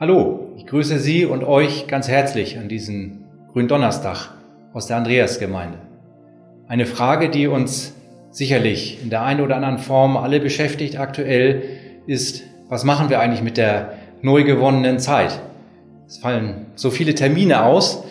Hallo, 0.00 0.48
ich 0.56 0.64
grüße 0.64 0.98
Sie 0.98 1.26
und 1.26 1.44
euch 1.44 1.86
ganz 1.86 2.08
herzlich 2.08 2.58
an 2.58 2.68
diesem 2.70 3.18
Gründonnerstag 3.52 4.30
aus 4.72 4.86
der 4.86 4.96
Andreasgemeinde. 4.96 5.76
Eine 6.68 6.86
Frage, 6.86 7.28
die 7.28 7.48
uns 7.48 7.92
sicherlich 8.30 9.02
in 9.02 9.10
der 9.10 9.20
einen 9.24 9.42
oder 9.42 9.56
anderen 9.56 9.76
Form 9.76 10.16
alle 10.16 10.40
beschäftigt 10.40 10.98
aktuell, 10.98 11.64
ist, 12.06 12.44
was 12.70 12.84
machen 12.84 13.10
wir 13.10 13.20
eigentlich 13.20 13.42
mit 13.42 13.58
der 13.58 13.92
neu 14.22 14.44
gewonnenen 14.44 15.00
Zeit? 15.00 15.38
Es 16.06 16.16
fallen 16.16 16.64
so 16.76 16.88
viele 16.88 17.14
Termine 17.14 17.62
aus 17.64 18.02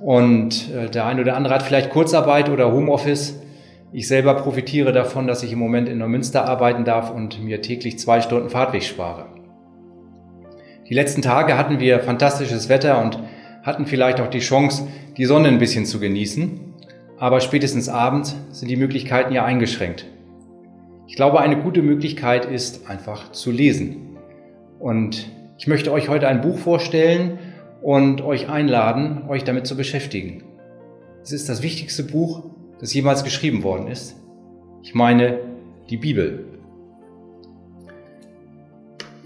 und 0.00 0.68
äh, 0.74 0.90
der 0.90 1.06
eine 1.06 1.20
oder 1.20 1.36
andere 1.36 1.54
hat 1.54 1.62
vielleicht 1.62 1.90
Kurzarbeit 1.90 2.48
oder 2.48 2.72
Homeoffice. 2.72 3.38
Ich 3.92 4.08
selber 4.08 4.34
profitiere 4.34 4.92
davon, 4.92 5.28
dass 5.28 5.44
ich 5.44 5.52
im 5.52 5.60
Moment 5.60 5.88
in 5.88 5.98
Neumünster 5.98 6.44
arbeiten 6.44 6.84
darf 6.84 7.12
und 7.12 7.40
mir 7.40 7.62
täglich 7.62 8.00
zwei 8.00 8.20
Stunden 8.20 8.50
Fahrtweg 8.50 8.82
spare. 8.82 9.35
Die 10.88 10.94
letzten 10.94 11.20
Tage 11.20 11.58
hatten 11.58 11.80
wir 11.80 11.98
fantastisches 12.00 12.68
Wetter 12.68 13.02
und 13.02 13.18
hatten 13.64 13.86
vielleicht 13.86 14.20
auch 14.20 14.28
die 14.28 14.38
Chance, 14.38 14.86
die 15.16 15.24
Sonne 15.24 15.48
ein 15.48 15.58
bisschen 15.58 15.84
zu 15.84 15.98
genießen. 15.98 16.60
Aber 17.18 17.40
spätestens 17.40 17.88
abends 17.88 18.36
sind 18.52 18.68
die 18.68 18.76
Möglichkeiten 18.76 19.32
ja 19.32 19.44
eingeschränkt. 19.44 20.06
Ich 21.08 21.16
glaube, 21.16 21.40
eine 21.40 21.56
gute 21.56 21.82
Möglichkeit 21.82 22.44
ist 22.44 22.88
einfach 22.88 23.32
zu 23.32 23.50
lesen. 23.50 24.16
Und 24.78 25.26
ich 25.58 25.66
möchte 25.66 25.90
euch 25.90 26.08
heute 26.08 26.28
ein 26.28 26.40
Buch 26.40 26.58
vorstellen 26.58 27.38
und 27.82 28.22
euch 28.22 28.48
einladen, 28.48 29.22
euch 29.28 29.42
damit 29.42 29.66
zu 29.66 29.76
beschäftigen. 29.76 30.44
Es 31.22 31.32
ist 31.32 31.48
das 31.48 31.62
wichtigste 31.62 32.04
Buch, 32.04 32.44
das 32.78 32.94
jemals 32.94 33.24
geschrieben 33.24 33.64
worden 33.64 33.88
ist. 33.88 34.16
Ich 34.84 34.94
meine 34.94 35.40
die 35.90 35.96
Bibel. 35.96 36.55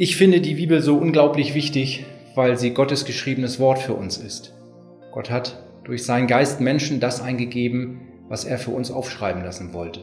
Ich 0.00 0.16
finde 0.16 0.40
die 0.40 0.54
Bibel 0.54 0.80
so 0.80 0.96
unglaublich 0.96 1.56
wichtig, 1.56 2.06
weil 2.36 2.56
sie 2.56 2.70
Gottes 2.70 3.04
geschriebenes 3.04 3.58
Wort 3.58 3.80
für 3.80 3.94
uns 3.94 4.16
ist. 4.16 4.54
Gott 5.10 5.28
hat 5.28 5.60
durch 5.82 6.04
seinen 6.04 6.28
Geist 6.28 6.60
Menschen 6.60 7.00
das 7.00 7.20
eingegeben, 7.20 8.02
was 8.28 8.44
er 8.44 8.58
für 8.58 8.70
uns 8.70 8.92
aufschreiben 8.92 9.42
lassen 9.42 9.72
wollte. 9.72 10.02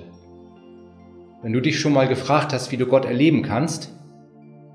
Wenn 1.41 1.53
du 1.53 1.61
dich 1.61 1.79
schon 1.79 1.93
mal 1.93 2.09
gefragt 2.09 2.51
hast, 2.51 2.73
wie 2.73 2.77
du 2.77 2.87
Gott 2.87 3.05
erleben 3.05 3.41
kannst, 3.41 3.89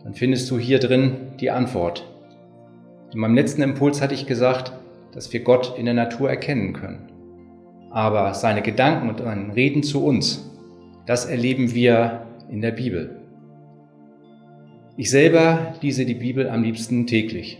dann 0.04 0.14
findest 0.14 0.50
du 0.50 0.58
hier 0.58 0.78
drin 0.78 1.32
die 1.38 1.50
Antwort. 1.50 2.10
In 3.12 3.20
meinem 3.20 3.34
letzten 3.34 3.60
Impuls 3.60 4.00
hatte 4.00 4.14
ich 4.14 4.24
gesagt, 4.24 4.72
dass 5.12 5.30
wir 5.34 5.40
Gott 5.40 5.74
in 5.76 5.84
der 5.84 5.92
Natur 5.92 6.30
erkennen 6.30 6.72
können. 6.72 7.12
Aber 7.90 8.32
seine 8.32 8.62
Gedanken 8.62 9.10
und 9.10 9.18
sein 9.18 9.50
Reden 9.50 9.82
zu 9.82 10.02
uns, 10.02 10.50
das 11.04 11.26
erleben 11.26 11.74
wir 11.74 12.22
in 12.48 12.62
der 12.62 12.72
Bibel. 12.72 13.19
Ich 14.96 15.10
selber 15.10 15.74
lese 15.80 16.04
die 16.04 16.14
Bibel 16.14 16.48
am 16.48 16.62
liebsten 16.62 17.06
täglich. 17.06 17.58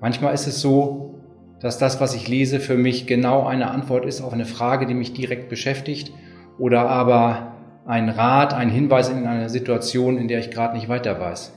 Manchmal 0.00 0.34
ist 0.34 0.46
es 0.46 0.60
so, 0.60 1.14
dass 1.60 1.78
das, 1.78 2.00
was 2.00 2.14
ich 2.14 2.28
lese, 2.28 2.60
für 2.60 2.76
mich 2.76 3.06
genau 3.06 3.46
eine 3.46 3.70
Antwort 3.70 4.04
ist 4.04 4.20
auf 4.20 4.32
eine 4.32 4.44
Frage, 4.44 4.86
die 4.86 4.94
mich 4.94 5.14
direkt 5.14 5.48
beschäftigt 5.48 6.12
oder 6.58 6.88
aber 6.88 7.54
ein 7.86 8.08
Rat, 8.08 8.52
ein 8.52 8.68
Hinweis 8.68 9.08
in 9.08 9.26
einer 9.26 9.48
Situation, 9.48 10.18
in 10.18 10.28
der 10.28 10.40
ich 10.40 10.50
gerade 10.50 10.74
nicht 10.74 10.88
weiter 10.88 11.18
weiß. 11.20 11.54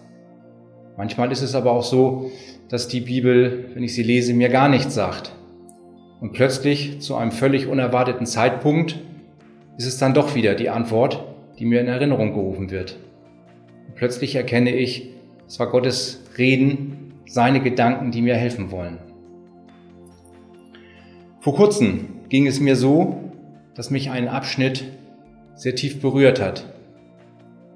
Manchmal 0.96 1.32
ist 1.32 1.42
es 1.42 1.56
aber 1.56 1.72
auch 1.72 1.84
so, 1.84 2.32
dass 2.70 2.88
die 2.88 3.02
Bibel, 3.02 3.72
wenn 3.74 3.84
ich 3.84 3.94
sie 3.94 4.04
lese, 4.04 4.34
mir 4.34 4.50
gar 4.50 4.70
nichts 4.70 4.94
sagt. 4.94 5.32
Und 6.22 6.34
plötzlich 6.34 7.02
zu 7.02 7.16
einem 7.16 7.32
völlig 7.32 7.68
unerwarteten 7.68 8.26
Zeitpunkt 8.26 9.00
ist 9.78 9.86
es 9.86 9.98
dann 9.98 10.14
doch 10.14 10.36
wieder 10.36 10.56
die 10.56 10.70
Antwort, 10.70 11.24
die 11.60 11.66
mir 11.66 11.82
in 11.82 11.88
Erinnerung 11.88 12.34
gerufen 12.34 12.72
wird. 12.72 12.98
Plötzlich 13.96 14.36
erkenne 14.36 14.76
ich, 14.76 15.10
es 15.48 15.60
war 15.60 15.68
Gottes 15.68 16.24
Reden, 16.38 17.14
seine 17.28 17.62
Gedanken, 17.62 18.12
die 18.12 18.22
mir 18.22 18.36
helfen 18.36 18.72
wollen. 18.72 19.00
Vor 21.40 21.56
kurzem 21.56 22.10
ging 22.30 22.48
es 22.48 22.60
mir 22.60 22.76
so, 22.76 23.32
dass 23.74 23.90
mich 23.90 24.10
ein 24.10 24.28
Abschnitt 24.28 24.86
sehr 25.56 25.76
tief 25.76 26.02
berührt 26.02 26.42
hat. 26.42 26.66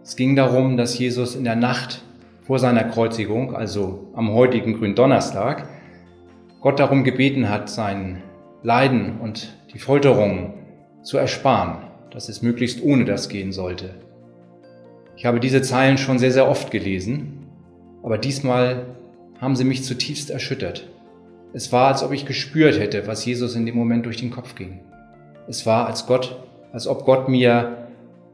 Es 0.04 0.16
ging 0.16 0.36
darum, 0.36 0.78
dass 0.78 0.98
Jesus 0.98 1.36
in 1.36 1.44
der 1.44 1.56
Nacht 1.56 2.04
vor 2.42 2.60
seiner 2.60 2.84
Kreuzigung, 2.84 3.56
also 3.56 4.12
am 4.14 4.32
heutigen 4.34 4.74
Gründonnerstag, 4.74 5.70
Gott 6.60 6.80
darum 6.80 7.04
gebeten 7.04 7.50
hat, 7.50 7.70
sein 7.70 8.22
Leiden 8.64 9.20
und 9.20 9.58
die 9.74 9.80
Folterungen 9.80 10.54
zu 11.02 11.18
ersparen, 11.18 11.78
dass 12.12 12.30
es 12.30 12.42
möglichst 12.42 12.84
ohne 12.84 13.06
das 13.06 13.30
gehen 13.30 13.52
sollte. 13.52 13.96
Ich 15.22 15.28
habe 15.28 15.40
diese 15.40 15.62
Zeilen 15.62 16.00
schon 16.00 16.18
sehr, 16.18 16.32
sehr 16.32 16.50
oft 16.50 16.72
gelesen, 16.72 17.46
aber 18.02 18.18
diesmal 18.18 18.88
haben 19.40 19.56
sie 19.56 19.66
mich 19.66 19.84
zutiefst 19.84 20.32
erschüttert. 20.32 20.90
Es 21.54 21.72
war, 21.72 21.90
als 21.90 22.02
ob 22.02 22.12
ich 22.12 22.26
gespürt 22.26 22.80
hätte, 22.80 23.06
was 23.06 23.24
Jesus 23.24 23.56
in 23.56 23.68
dem 23.68 23.76
Moment 23.76 24.08
durch 24.08 24.18
den 24.18 24.32
Kopf 24.32 24.56
ging. 24.56 24.80
Es 25.48 25.68
war, 25.68 25.86
als 25.86 26.08
Gott, 26.08 26.44
als 26.74 26.88
ob 26.88 27.06
Gott 27.06 27.30
mir 27.30 27.86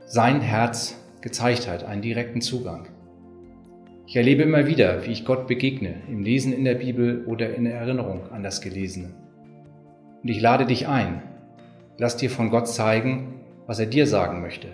sein 0.06 0.40
Herz 0.40 0.96
gezeigt 1.20 1.68
hat, 1.68 1.84
einen 1.84 2.02
direkten 2.02 2.40
Zugang. 2.40 2.88
Ich 4.06 4.16
erlebe 4.16 4.44
immer 4.44 4.66
wieder, 4.66 5.06
wie 5.06 5.12
ich 5.12 5.26
Gott 5.26 5.46
begegne, 5.46 5.96
im 6.08 6.24
Lesen 6.24 6.54
in 6.54 6.64
der 6.64 6.76
Bibel 6.76 7.26
oder 7.26 7.54
in 7.54 7.66
der 7.66 7.74
Erinnerung 7.74 8.32
an 8.32 8.44
das 8.44 8.62
Gelesene. 8.62 9.10
Und 10.24 10.30
ich 10.30 10.40
lade 10.40 10.66
dich 10.66 10.88
ein, 10.88 11.22
lass 11.98 12.16
dir 12.16 12.30
von 12.30 12.50
Gott 12.50 12.70
zeigen, 12.70 13.42
was 13.66 13.78
er 13.78 13.88
dir 13.88 14.08
sagen 14.08 14.40
möchte. 14.40 14.70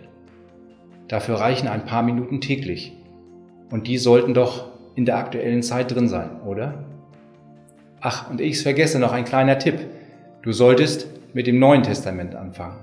Dafür 1.07 1.35
reichen 1.35 1.67
ein 1.67 1.85
paar 1.85 2.03
Minuten 2.03 2.41
täglich. 2.41 2.93
Und 3.71 3.87
die 3.87 3.97
sollten 3.97 4.33
doch 4.33 4.71
in 4.95 5.05
der 5.05 5.17
aktuellen 5.17 5.63
Zeit 5.63 5.93
drin 5.93 6.07
sein, 6.07 6.41
oder? 6.45 6.85
Ach, 8.01 8.29
und 8.29 8.41
ich 8.41 8.61
vergesse 8.61 8.99
noch 8.99 9.11
ein 9.11 9.25
kleiner 9.25 9.57
Tipp. 9.59 9.79
Du 10.41 10.51
solltest 10.51 11.07
mit 11.33 11.47
dem 11.47 11.59
Neuen 11.59 11.83
Testament 11.83 12.35
anfangen. 12.35 12.79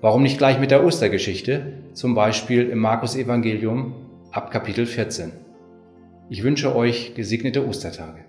Warum 0.00 0.22
nicht 0.22 0.38
gleich 0.38 0.60
mit 0.60 0.70
der 0.70 0.84
Ostergeschichte, 0.84 1.72
zum 1.94 2.14
Beispiel 2.14 2.68
im 2.68 2.78
Markus 2.78 3.16
Evangelium 3.16 3.94
ab 4.32 4.50
Kapitel 4.50 4.86
14? 4.86 5.32
Ich 6.28 6.42
wünsche 6.42 6.74
euch 6.76 7.14
gesegnete 7.14 7.66
Ostertage. 7.66 8.24